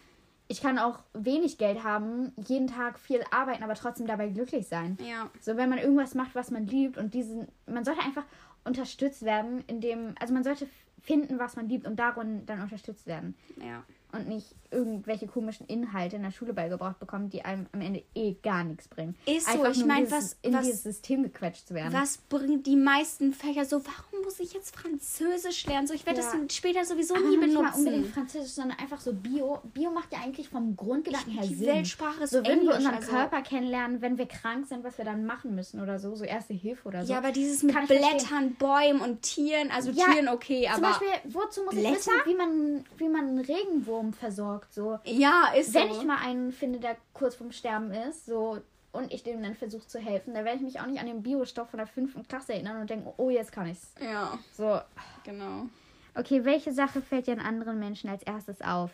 [0.52, 4.98] Ich kann auch wenig Geld haben, jeden Tag viel arbeiten, aber trotzdem dabei glücklich sein.
[5.00, 5.30] Ja.
[5.40, 8.26] So, wenn man irgendwas macht, was man liebt und diesen, man sollte einfach
[8.62, 10.68] unterstützt werden, indem, also man sollte
[11.00, 13.82] finden, was man liebt und darin dann unterstützt werden Ja.
[14.12, 18.34] und nicht irgendwelche komischen Inhalte in der Schule beigebracht bekommen, die einem am Ende eh
[18.42, 19.14] gar nichts bringen.
[19.26, 21.92] Ist so, Einfach ich nur mein, dieses- was- in was- dieses System gequetscht zu werden.
[21.92, 23.82] Was bringt die meisten Fächer so?
[23.84, 25.86] Warum muss ich jetzt Französisch lernen?
[25.86, 26.32] So, ich werde Ja.
[26.42, 27.78] das später sowieso Aber nie nicht mal benutzen.
[27.78, 29.60] unbedingt Französisch, sondern einfach so Bio.
[29.74, 31.66] Bio macht ja eigentlich vom Grundgedanken her Die Sinn.
[31.66, 34.96] Weltsprache ist so, wenn Englisch, wir unseren also- Körper kennenlernen, wenn wir krank sind, was
[34.98, 37.12] wir dann machen müssen oder so, so erste Hilfe oder so.
[37.12, 37.98] Ja, aber dieses mit ich verstehen.
[38.16, 41.90] Blättern, Bäumen und Tieren, also Ja, Tieren okay, Zum aber Beispiel, wozu muss Blätter?
[41.90, 44.61] ich wissen, wie man, wie man einen Regenwurm versorgt?
[44.70, 44.98] So.
[45.04, 46.00] ja, ist Wenn so.
[46.00, 48.60] ich mal einen finde, der kurz vorm Sterben ist, so
[48.92, 51.22] und ich dem dann versuche zu helfen, dann werde ich mich auch nicht an den
[51.22, 53.94] Biostoff von der fünften Klasse erinnern und denken, oh, jetzt kann ich's.
[54.00, 54.80] ja, So,
[55.24, 55.66] genau.
[56.14, 58.90] okay, welche Sache fällt dir an anderen Menschen als erstes auf?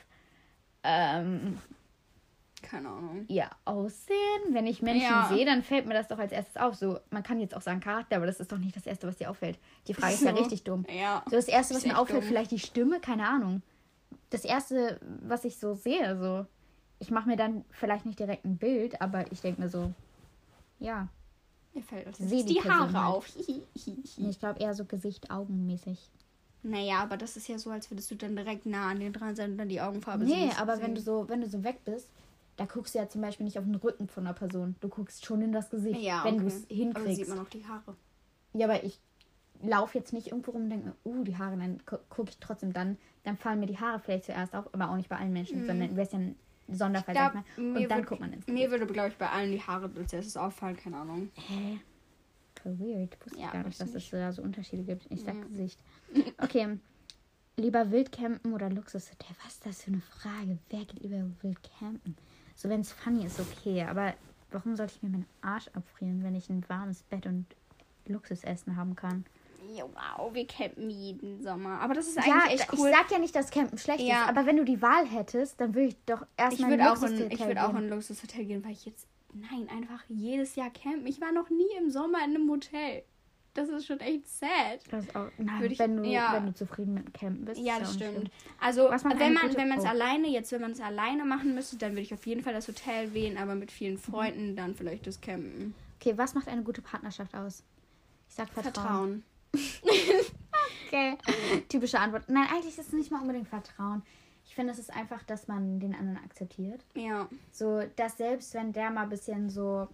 [0.85, 1.59] Ähm,
[2.63, 3.25] Keine Ahnung.
[3.29, 4.17] ihr Aussehen.
[4.51, 5.29] Wenn ich Menschen Ja.
[5.33, 6.75] sehe, dann fällt mir das doch als erstes auf.
[6.77, 9.17] So, man kann jetzt auch sagen Charakter, aber das ist doch nicht das Erste, was
[9.17, 9.59] dir auffällt.
[9.89, 10.39] Die Frage ist ja So.
[10.43, 10.85] richtig dumm.
[10.89, 11.23] Ja.
[11.27, 12.29] So, das Erste, was mir auffällt, dumm.
[12.29, 13.63] vielleicht die Stimme, keine Ahnung.
[14.31, 16.47] Das Erste, was ich so sehe, so.
[17.01, 19.93] Ich mache mir dann vielleicht nicht direkt ein Bild, aber ich denke mir so,
[20.81, 21.09] ja.
[21.75, 23.07] Mir fällt erstes die die Haare halt.
[23.07, 23.29] auf.
[23.37, 24.29] Hi, hi, hi.
[24.31, 26.11] Ich glaube eher so Gesicht, Augenmäßig.
[26.65, 29.37] Naja, aber das ist ja so, als würdest du dann direkt nah an den dran
[29.37, 30.57] sein und dann die Augenfarbe Nee, sehen.
[30.59, 32.09] aber wenn du so, wenn du so weg bist,
[32.57, 34.75] da guckst du ja zum Beispiel nicht auf den Rücken von einer Person.
[34.81, 36.43] Du guckst schon in das Gesicht, ja, wenn okay.
[36.43, 37.17] du es Aber hinkriegst.
[37.17, 37.95] sieht man auch die Haare.
[38.55, 38.99] Ja, aber ich
[39.63, 42.73] laufe jetzt nicht irgendwo rum und denke, uh, die Haare, dann gu gucke ich trotzdem
[42.73, 45.67] dann, dann fallen mir die Haare vielleicht zuerst auf, aber auch nicht bei allen Menschen,
[45.67, 46.37] sondern wäre es ja ein
[46.71, 47.77] Sonderfall, Ich sag glaub, ich mal.
[47.83, 50.37] Und dann guckt man ins Mir würde, glaube ich, bei allen die Haare als erstes
[50.37, 51.31] auffallen, keine Ahnung.
[51.35, 51.81] Hä?
[52.63, 53.15] Voll weird.
[53.15, 55.07] Ich wusste Ja, gar nicht, dass es da so Unterschiede gibt.
[55.11, 55.45] Ich sag Ja.
[55.45, 55.79] Gesicht.
[56.39, 56.79] Okay.
[57.57, 59.35] Lieber Wildcampen oder Luxushotel?
[59.45, 60.59] Was ist das für eine Frage?
[60.71, 62.17] Wer geht lieber Wildcampen?
[62.55, 63.83] So, wenn es funny ist, okay.
[63.83, 64.15] Aber
[64.53, 67.47] warum sollte ich mir meinen Arsch abfrieren, wenn ich ein warmes Bett und
[68.07, 69.25] Luxusessen haben kann?
[69.71, 71.81] Ja, wow, wir campen jeden Sommer.
[71.81, 72.89] Aber das ist Ja, eigentlich echt cool.
[72.89, 74.23] ich sag ja nicht, dass Campen schlecht Ja.
[74.23, 76.97] ist, aber wenn du die Wahl hättest, dann würde ich doch erstmal in würde ein
[76.97, 77.85] in, Luxushotel ich würd auch in gehen.
[77.85, 81.07] ein Luxushotel gehen, weil ich jetzt, nein, einfach jedes Jahr campen.
[81.07, 83.03] Ich war noch nie im Sommer in einem Hotel.
[83.55, 84.81] Das ist schon echt sad.
[84.91, 86.33] Das ist auch, nein, Würde ich- wenn, du, ja.
[86.35, 87.61] wenn du zufrieden mit dem Campen bist.
[87.61, 88.13] Ja, das stimmt.
[88.13, 88.31] schlimm.
[88.61, 89.89] Also, macht wenn man wenn man es oh.
[89.89, 92.69] alleine, jetzt wenn man es alleine machen müsste, dann würde ich auf jeden Fall das
[92.69, 95.75] Hotel wählen, aber mit vielen Freunden dann vielleicht das Campen.
[96.01, 97.65] Okay, was macht eine gute Partnerschaft aus?
[98.29, 98.75] Ich sag Vertrauen.
[98.75, 99.23] Vertrauen.
[100.89, 101.19] Okay.
[101.69, 102.25] Typische Antwort.
[102.29, 104.03] Nein, eigentlich ist es nicht mal unbedingt Vertrauen.
[104.47, 106.83] Ich finde, es ist einfach, dass man den anderen akzeptiert.
[106.95, 107.29] Ja.
[107.53, 109.89] So, dass selbst wenn der mal ein bisschen so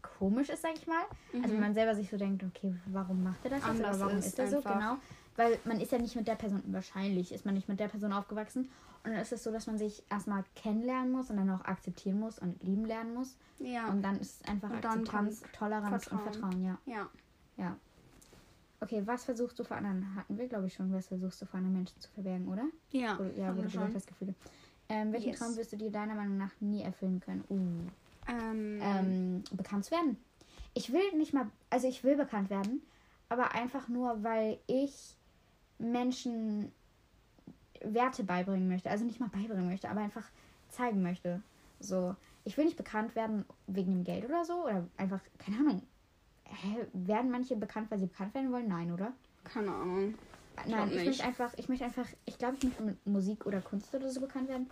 [0.00, 1.02] komisch ist, sag ich mal,
[1.34, 3.80] also wenn man selber sich so denkt, okay, warum macht er das jetzt Mhm.
[3.80, 4.96] Oder warum ist ist er so, genau.
[5.36, 8.12] Weil man ist ja nicht mit der Person, wahrscheinlich ist man nicht mit der Person
[8.12, 8.70] aufgewachsen.
[9.02, 12.20] Und dann ist es so, dass man sich erstmal kennenlernen muss und dann auch akzeptieren
[12.20, 13.36] muss und lieben lernen muss.
[13.58, 13.88] Ja.
[13.88, 16.52] Und dann ist es einfach Und Akzeptanz, Toleranz und Vertrauen.
[16.52, 16.78] Vertrauen, ja.
[16.84, 17.08] ja.
[17.56, 17.76] Ja.
[18.80, 20.14] Okay, was versuchst du vor anderen?
[20.14, 20.92] Hatten wir, glaube ich, schon.
[20.92, 22.64] Was versuchst du vor anderen Menschen zu verbergen, oder?
[22.92, 23.18] Ja.
[23.18, 23.94] Oder, ja, wo du gesagt schon.
[23.94, 24.34] hast, Gefühle.
[24.88, 25.38] Ähm, welchen Yes.
[25.38, 27.44] Traum wirst du dir deiner Meinung nach nie erfüllen können?
[27.48, 27.90] Uh,
[28.28, 30.16] Ähm, ähm, bekannt zu werden.
[30.74, 32.82] Ich will nicht mal, also ich will bekannt werden,
[33.28, 35.16] aber einfach nur, weil ich
[35.78, 36.72] Menschen
[37.82, 38.90] Werte beibringen möchte.
[38.90, 40.28] Also nicht mal beibringen möchte, aber einfach
[40.68, 41.42] zeigen möchte.
[41.80, 42.14] So,
[42.44, 44.64] ich will nicht bekannt werden wegen dem Geld oder so.
[44.64, 45.82] Oder einfach, keine Ahnung.
[46.50, 48.68] Hä, werden manche bekannt, weil sie bekannt werden wollen?
[48.68, 49.12] Nein, oder?
[49.44, 50.14] keine Ahnung.
[50.66, 53.94] Nein, ich möchte einfach, ich möchte einfach, ich glaube, ich möchte mit Musik oder Kunst
[53.94, 54.68] oder so bekannt werden.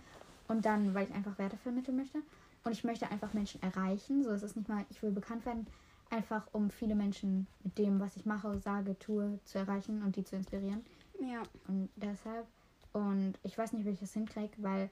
[0.47, 2.19] Und dann, weil ich einfach Werte vermitteln möchte.
[2.63, 4.23] Und ich möchte einfach Menschen erreichen.
[4.23, 5.67] So ist es nicht mal, ich will bekannt werden,
[6.09, 10.23] einfach um viele Menschen mit dem, was ich mache, sage, tue, zu erreichen und die
[10.23, 10.85] zu inspirieren.
[11.19, 11.43] Ja.
[11.67, 12.45] Und deshalb,
[12.93, 14.89] und ich weiß nicht, wie ich das hinkriege, weil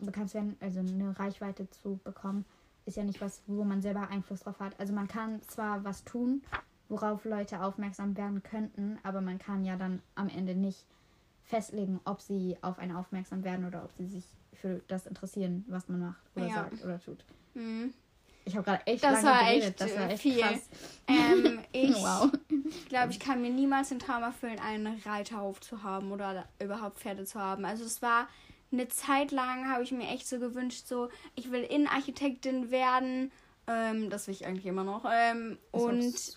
[0.00, 2.44] bekannt werden, also eine Reichweite zu bekommen,
[2.86, 4.78] ist ja nicht was, wo man selber Einfluss drauf hat.
[4.78, 6.42] Also man kann zwar was tun,
[6.88, 10.86] worauf Leute aufmerksam werden könnten, aber man kann ja dann am Ende nicht
[11.44, 15.88] festlegen, ob sie auf einen aufmerksam werden oder ob sie sich für das interessieren, was
[15.88, 16.54] man macht oder Ja.
[16.54, 17.24] sagt oder tut.
[17.54, 17.92] Mhm.
[18.46, 19.64] Ich habe gerade echt Das lange war geredet.
[19.68, 20.40] echt, das war äh, echt viel.
[20.40, 20.68] krass.
[21.06, 22.30] Ähm, ich wow.
[22.90, 27.24] glaube, ich kann mir niemals den Traum erfüllen, einen Reiterhof zu haben oder überhaupt Pferde
[27.24, 27.64] zu haben.
[27.64, 28.28] Also es war
[28.74, 33.30] eine Zeit lang, habe ich mir echt so gewünscht, so ich will Innenarchitektin werden.
[33.66, 35.06] Ähm, das will ich eigentlich immer noch.
[35.10, 35.82] Ähm, Das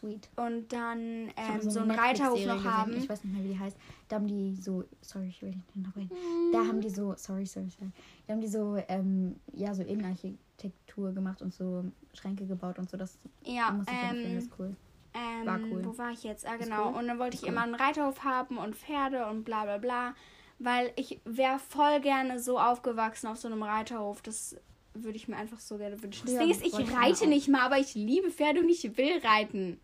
[0.02, 2.98] und, und dann ähm, so einen eine Reiterhof noch gesehen, haben.
[2.98, 3.76] Ich weiß nicht mehr, wie die heißt.
[4.08, 6.10] Da haben die so, sorry, ich will nicht unterbrechen.
[6.14, 6.52] Mhm.
[6.54, 7.92] Da haben die so, sorry, sorry, sorry.
[8.26, 12.96] Da haben die so, ähm, ja, so Innenarchitektur gemacht und so Schränke gebaut und so.
[12.96, 14.76] Das Ja, muss ich empfehlen, das ähm, ist cool.
[15.14, 15.86] Ähm, War cool.
[15.86, 16.48] Wo war ich jetzt?
[16.48, 16.92] Ah, genau.
[16.92, 16.96] cool.
[17.00, 20.16] Und dann wollte ich Ist immer einen Reiterhof haben und Pferde und bla bla bla.
[20.60, 24.22] Weil ich wäre voll gerne so aufgewachsen auf so einem Reiterhof.
[24.22, 24.56] Das
[24.94, 26.26] würde ich mir einfach so gerne wünschen.
[26.26, 27.28] Das Ja, Ding ist, ich reite auch.
[27.30, 29.80] nicht mal, aber ich liebe Pferde und ich will reiten.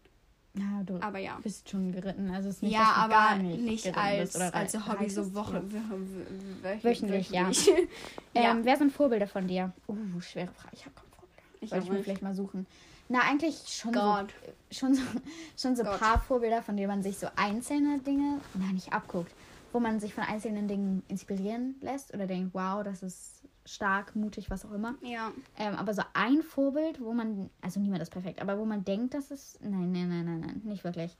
[0.55, 1.39] Ja, du Aber ja.
[1.41, 2.29] bist schon geritten.
[2.29, 5.61] Also es ist nicht, ja, aber gar nicht, nicht, als, als Hobby so Woche, ja.
[5.63, 7.47] w- w- Wöchentlich, ja.
[7.49, 7.89] wöchentlich.
[8.35, 8.51] ja.
[8.51, 9.73] Ähm, wer sind Vorbilder von dir?
[9.87, 10.75] Uh, schwere Frage.
[10.75, 11.43] Ich habe kaum Vorbilder.
[11.61, 12.67] Ich auch ich mir vielleicht mal suchen.
[13.09, 14.27] Na, eigentlich schon so, Gott.
[14.71, 15.01] schon so,
[15.57, 15.99] schon so ein Gott.
[15.99, 19.31] paar Vorbilder, von denen man sich so einzelne Dinge, na, nicht abguckt,
[19.73, 24.49] wo man sich von einzelnen Dingen inspirieren lässt oder denkt, wow, das ist stark, mutig,
[24.49, 24.95] was auch immer.
[25.01, 25.31] Ja.
[25.57, 29.13] Ähm, aber so ein Vorbild, wo man, also niemand ist perfekt, aber wo man denkt,
[29.13, 31.17] dass es, nein, nein, nein, nein, nein, nicht wirklich.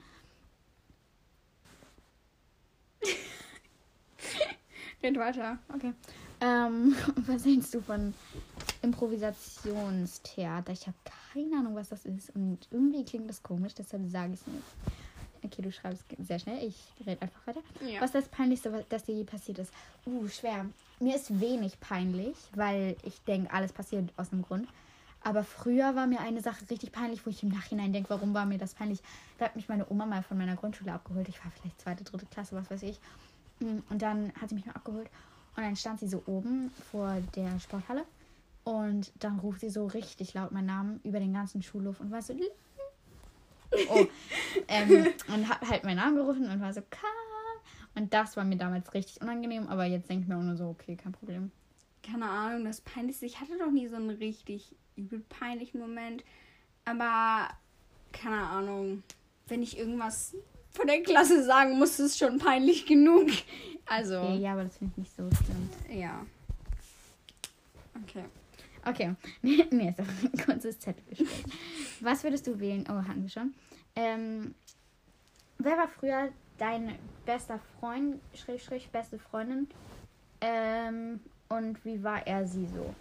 [5.02, 5.58] Red weiter.
[5.74, 5.94] Okay.
[6.42, 8.13] Ähm, was hältst du von
[8.82, 10.74] Improvisationstheater?
[10.74, 10.98] Ich habe
[11.34, 12.30] keine Ahnung, was das ist.
[12.36, 14.63] Und irgendwie klingt das komisch, deshalb sage ich es nicht.
[15.43, 16.65] Okay, du schreibst sehr schnell.
[16.65, 16.75] Ich
[17.06, 17.62] rede einfach weiter.
[17.82, 17.99] Ja.
[17.99, 19.73] Was ist das Peinlichste, was das dir je passiert ist?
[20.06, 20.65] Uh, schwer.
[20.99, 24.67] Mir ist wenig peinlich, weil ich denke, alles passiert aus einem Grund.
[25.21, 28.45] Aber früher war mir eine Sache richtig peinlich, wo ich im Nachhinein denke, warum war
[28.45, 29.01] mir das peinlich?
[29.38, 31.29] Da hat mich meine Oma mal von meiner Grundschule abgeholt.
[31.29, 32.99] Ich war vielleicht zweite, dritte Klasse, was weiß ich.
[33.62, 35.10] Und dann hat sie mich mal abgeholt.
[35.56, 38.06] Und dann stand sie so oben vor der Sporthalle.
[38.65, 42.21] Und dann ruft sie so richtig laut meinen Namen über den ganzen Schulhof und war
[42.21, 42.34] so.
[43.90, 44.06] Oh.
[44.68, 47.12] ähm, und hat halt meinen Namen gerufen und war so, Karl.
[47.96, 50.66] Und das war mir damals richtig unangenehm, aber jetzt denke ich mir auch nur so,
[50.70, 51.52] okay, kein Problem.
[52.06, 53.26] keine Ahnung, das Peinlichste.
[53.26, 56.24] Ich hatte doch nie so einen richtig übel peinlichen Moment.
[56.86, 57.50] Aber,
[58.12, 59.04] keine Ahnung,
[59.48, 60.36] wenn ich irgendwas
[60.72, 63.30] von der Klasse sagen muss, ist es schon peinlich genug.
[63.86, 66.00] Also, Okay, ja, aber das finde ich nicht so schlimm.
[66.00, 66.26] ja.
[68.04, 68.24] Okay.
[68.86, 71.30] Okay, nee, ist doch ein kurzes Zettelgespräch.
[72.04, 72.86] Was würdest du wählen?
[72.89, 73.54] Oh, hatten wir schon.
[73.96, 74.54] Ähm,
[75.58, 79.68] wer war früher dein bester Freund, schräg, schräg, beste Freundin?
[80.42, 82.94] Ähm, und wie war er sie so?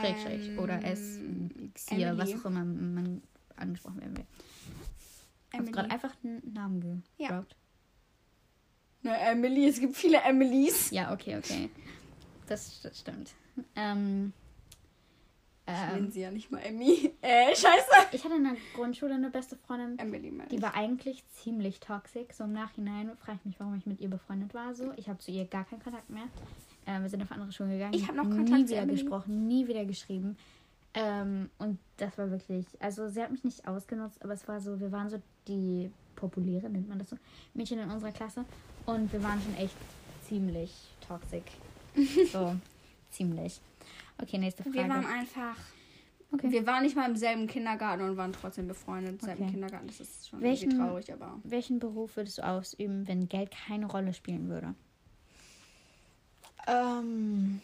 [0.00, 0.58] Schräg, schräg.
[0.58, 2.40] Oder es, Ähm, Xia, was Emily.
[2.40, 3.22] auch immer man
[3.56, 4.26] angesprochen werden will.
[5.52, 5.66] Emily.
[5.72, 7.28] du gerade einfach einen Namen Ja.
[7.28, 7.56] gedroppt?
[9.02, 10.90] Ne, Emily, es gibt viele Emilys.
[10.90, 11.68] Ja, okay, okay.
[12.46, 13.34] Das, das stimmt.
[13.76, 14.32] Ähm,
[15.66, 17.12] Ich ähm, nenne sie ja nicht mal Emmy.
[17.22, 17.90] Äh, scheiße.
[18.12, 19.98] ich hatte in der Grundschule eine beste Freundin.
[19.98, 22.26] Emily, meine Die war eigentlich ziemlich toxisch.
[22.32, 24.74] So im Nachhinein frage ich mich, warum ich mit ihr befreundet war.
[24.74, 26.24] So, ich habe zu ihr gar keinen Kontakt mehr.
[26.86, 27.94] Ähm, wir sind auf andere Schulen gegangen.
[27.94, 29.00] Ich hab noch Nie Kontakt zu wieder Emily.
[29.00, 30.36] gesprochen, nie wieder geschrieben.
[30.92, 34.78] Ähm, und das war wirklich, also sie hat mich nicht ausgenutzt, aber es war so,
[34.78, 37.16] wir waren so die populäre, nennt man das so,
[37.54, 38.44] Mädchen in unserer Klasse.
[38.86, 39.74] Und wir waren schon echt
[40.28, 40.72] ziemlich
[41.06, 41.42] toxisch.
[42.32, 42.54] So,
[43.10, 43.60] ziemlich.
[44.20, 44.76] Okay, nächste Frage.
[44.76, 45.56] Wir waren einfach.
[46.32, 46.50] okay.
[46.50, 49.14] Wir waren nicht mal im selben Kindergarten und waren trotzdem befreundet.
[49.14, 49.52] Im selben Okay.
[49.52, 49.86] Kindergarten.
[49.88, 51.40] Das ist schon Welchen- irgendwie traurig, aber.
[51.44, 54.74] Welchen Beruf würdest du ausüben, wenn Geld keine Rolle spielen würde?
[56.66, 57.60] Ähm.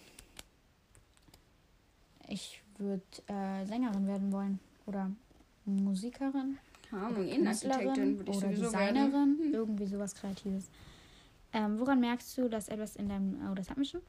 [2.28, 4.60] Ich würde äh, Sängerin werden wollen.
[4.86, 5.10] Oder
[5.64, 6.58] Musikerin.
[6.88, 9.12] Keine Ahnung, oder Innenarchitektin würde ich oder sowieso Designerin.
[9.12, 9.38] werden.
[9.40, 9.54] Hm.
[9.54, 10.68] Irgendwie sowas Kreatives.
[11.52, 13.40] Ähm, woran merkst du, dass etwas in deinem.
[13.50, 14.00] Oh, das hatten wir schon.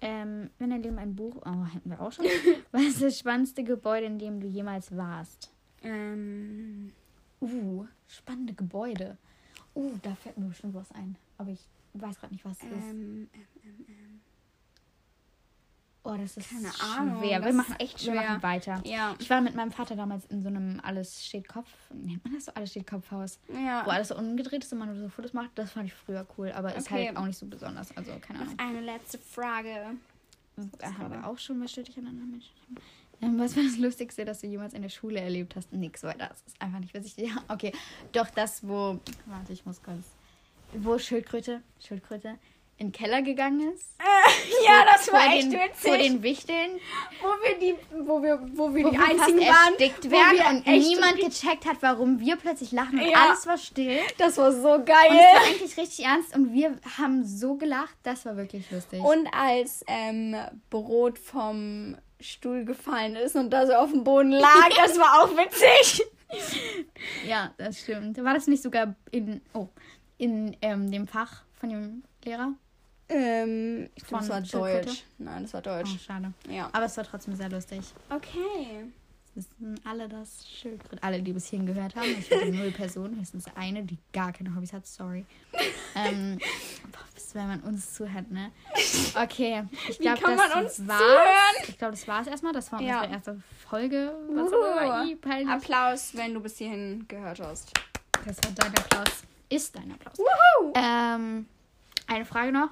[0.00, 1.36] Ähm, wenn dein Leben ein Buch.
[1.44, 2.26] Oh, hätten wir auch schon.
[2.72, 5.52] Was ist das spannendste Gebäude, in dem du jemals warst?
[5.82, 6.92] Ähm.
[7.40, 9.16] Uh, spannende Gebäude.
[9.74, 11.16] Uh, da fällt mir bestimmt was ein.
[11.36, 11.60] Aber ich
[11.92, 12.90] weiß gerade nicht, was es ist.
[12.90, 13.28] Ähm,
[16.08, 16.96] Oh, das ist keine schwer.
[17.00, 18.22] Ahnung, Wir das machen echt wir schwer.
[18.30, 18.80] machen weiter.
[18.84, 19.14] ja.
[19.18, 22.44] Ich war mit meinem Vater damals in so einem alles steht Kopf, nennt man das
[22.44, 23.84] so alles steht Kopfhaus, Ja.
[23.84, 25.50] wo alles so umgedreht ist und man so Fotos macht.
[25.56, 27.06] Das fand ich früher cool, aber ist Okay.
[27.08, 27.96] halt auch nicht so besonders.
[27.96, 28.58] Also keine Noch Ahnung.
[28.60, 29.94] eine letzte Frage.
[30.78, 32.52] Da haben wir auch schon dich an anderen Menschen.
[33.22, 35.72] Ähm, was war das Lustigste, das du jemals in der Schule erlebt hast?
[35.72, 37.16] Nix, weil das ist einfach nicht witzig.
[37.28, 37.72] Ja, okay.
[38.12, 39.00] Doch das, wo.
[39.26, 40.04] Warte, ich muss kurz.
[40.72, 42.38] Wo Schildkröte, Schildkröte
[42.78, 43.96] in den Keller gegangen ist.
[44.66, 45.88] ja, das war echt den, witzig.
[45.88, 46.78] Vor den Wichteln,
[47.22, 47.74] wo wir die,
[48.06, 51.16] wo wir, wo wir wo die wir einzigen waren, erstickt wo werden wir und niemand
[51.16, 53.28] gecheckt hat, warum wir plötzlich lachen und Ja.
[53.28, 53.98] alles war still.
[54.18, 55.10] Das war so Und es geil.
[55.10, 59.00] war eigentlich richtig ernst und wir haben so gelacht, das war wirklich lustig.
[59.02, 60.36] Und als ähm,
[60.68, 65.30] Brot vom Stuhl gefallen ist und da so auf dem Boden lag, das war auch
[65.36, 66.04] witzig.
[67.26, 68.22] ja, das stimmt.
[68.22, 69.68] War das nicht sogar in, oh,
[70.18, 72.52] in ähm, dem Fach von dem Lehrer?
[73.08, 74.86] Ähm, ich glaube, das war Schildkröte?
[74.88, 75.04] Deutsch.
[75.18, 75.98] Nein, das war Oh, Deutsch.
[76.04, 76.32] schade.
[76.48, 76.68] Ja.
[76.72, 77.80] Aber es war trotzdem sehr lustig.
[78.10, 78.86] Okay.
[79.34, 82.08] Wissen alle das Schildkröte, alle, die bis hierhin gehört haben.
[82.18, 85.26] Ich hatte null Personen, höchstens eine, die gar keine Hobbys hat, sorry.
[85.94, 86.38] ähm,
[86.90, 88.50] boah, bis wenn man uns zuhört, ne?
[89.14, 90.98] Okay, ich Wie glaube, kann das man uns war's.
[90.98, 91.68] zuhören?
[91.68, 92.52] Ich glaube, das war's erstmal.
[92.54, 92.96] Das war Ja.
[93.02, 94.14] unsere erste Folge.
[94.30, 95.48] Was peinlich.
[95.48, 97.72] Applaus, wenn du bis hierhin gehört hast.
[98.24, 99.22] Das war dein Applaus.
[99.50, 100.16] Ist dein Applaus.
[100.74, 101.46] Ähm,
[102.06, 102.70] eine Frage noch.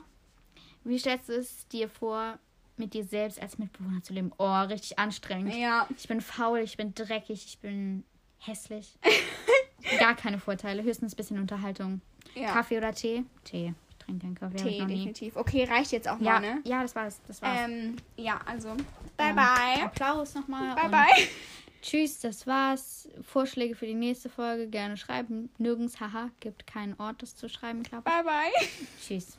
[0.84, 2.38] Wie stellst du es dir vor,
[2.76, 4.32] mit dir selbst als Mitbewohner zu leben?
[4.38, 5.54] Oh, richtig anstrengend.
[5.54, 5.86] Ja.
[5.96, 8.04] Ich bin faul, ich bin dreckig, ich bin
[8.38, 8.98] hässlich.
[9.98, 12.00] Gar keine Vorteile, höchstens ein bisschen Unterhaltung.
[12.34, 12.52] ja.
[12.52, 13.24] Kaffee oder Tee?
[13.44, 13.74] Tee.
[13.90, 14.56] Ich trinke keinen Kaffee.
[14.56, 15.36] Tee, definitiv.
[15.36, 16.60] Okay, reicht jetzt auch Ja, mal, ne?
[16.64, 17.20] ja, das war's.
[17.26, 17.60] Das war's.
[17.64, 18.74] Ähm, ja, also.
[19.16, 19.84] Bye, Ähm, bye.
[19.84, 20.74] Applaus nochmal.
[20.74, 21.28] Bye, bye.
[21.80, 23.08] Tschüss, das war's.
[23.22, 25.48] Vorschläge für die nächste Folge gerne schreiben.
[25.58, 28.14] Nirgends, haha, gibt keinen Ort, das zu schreiben, glaube ich.
[28.14, 28.68] Bye, bye.
[29.06, 29.38] Tschüss.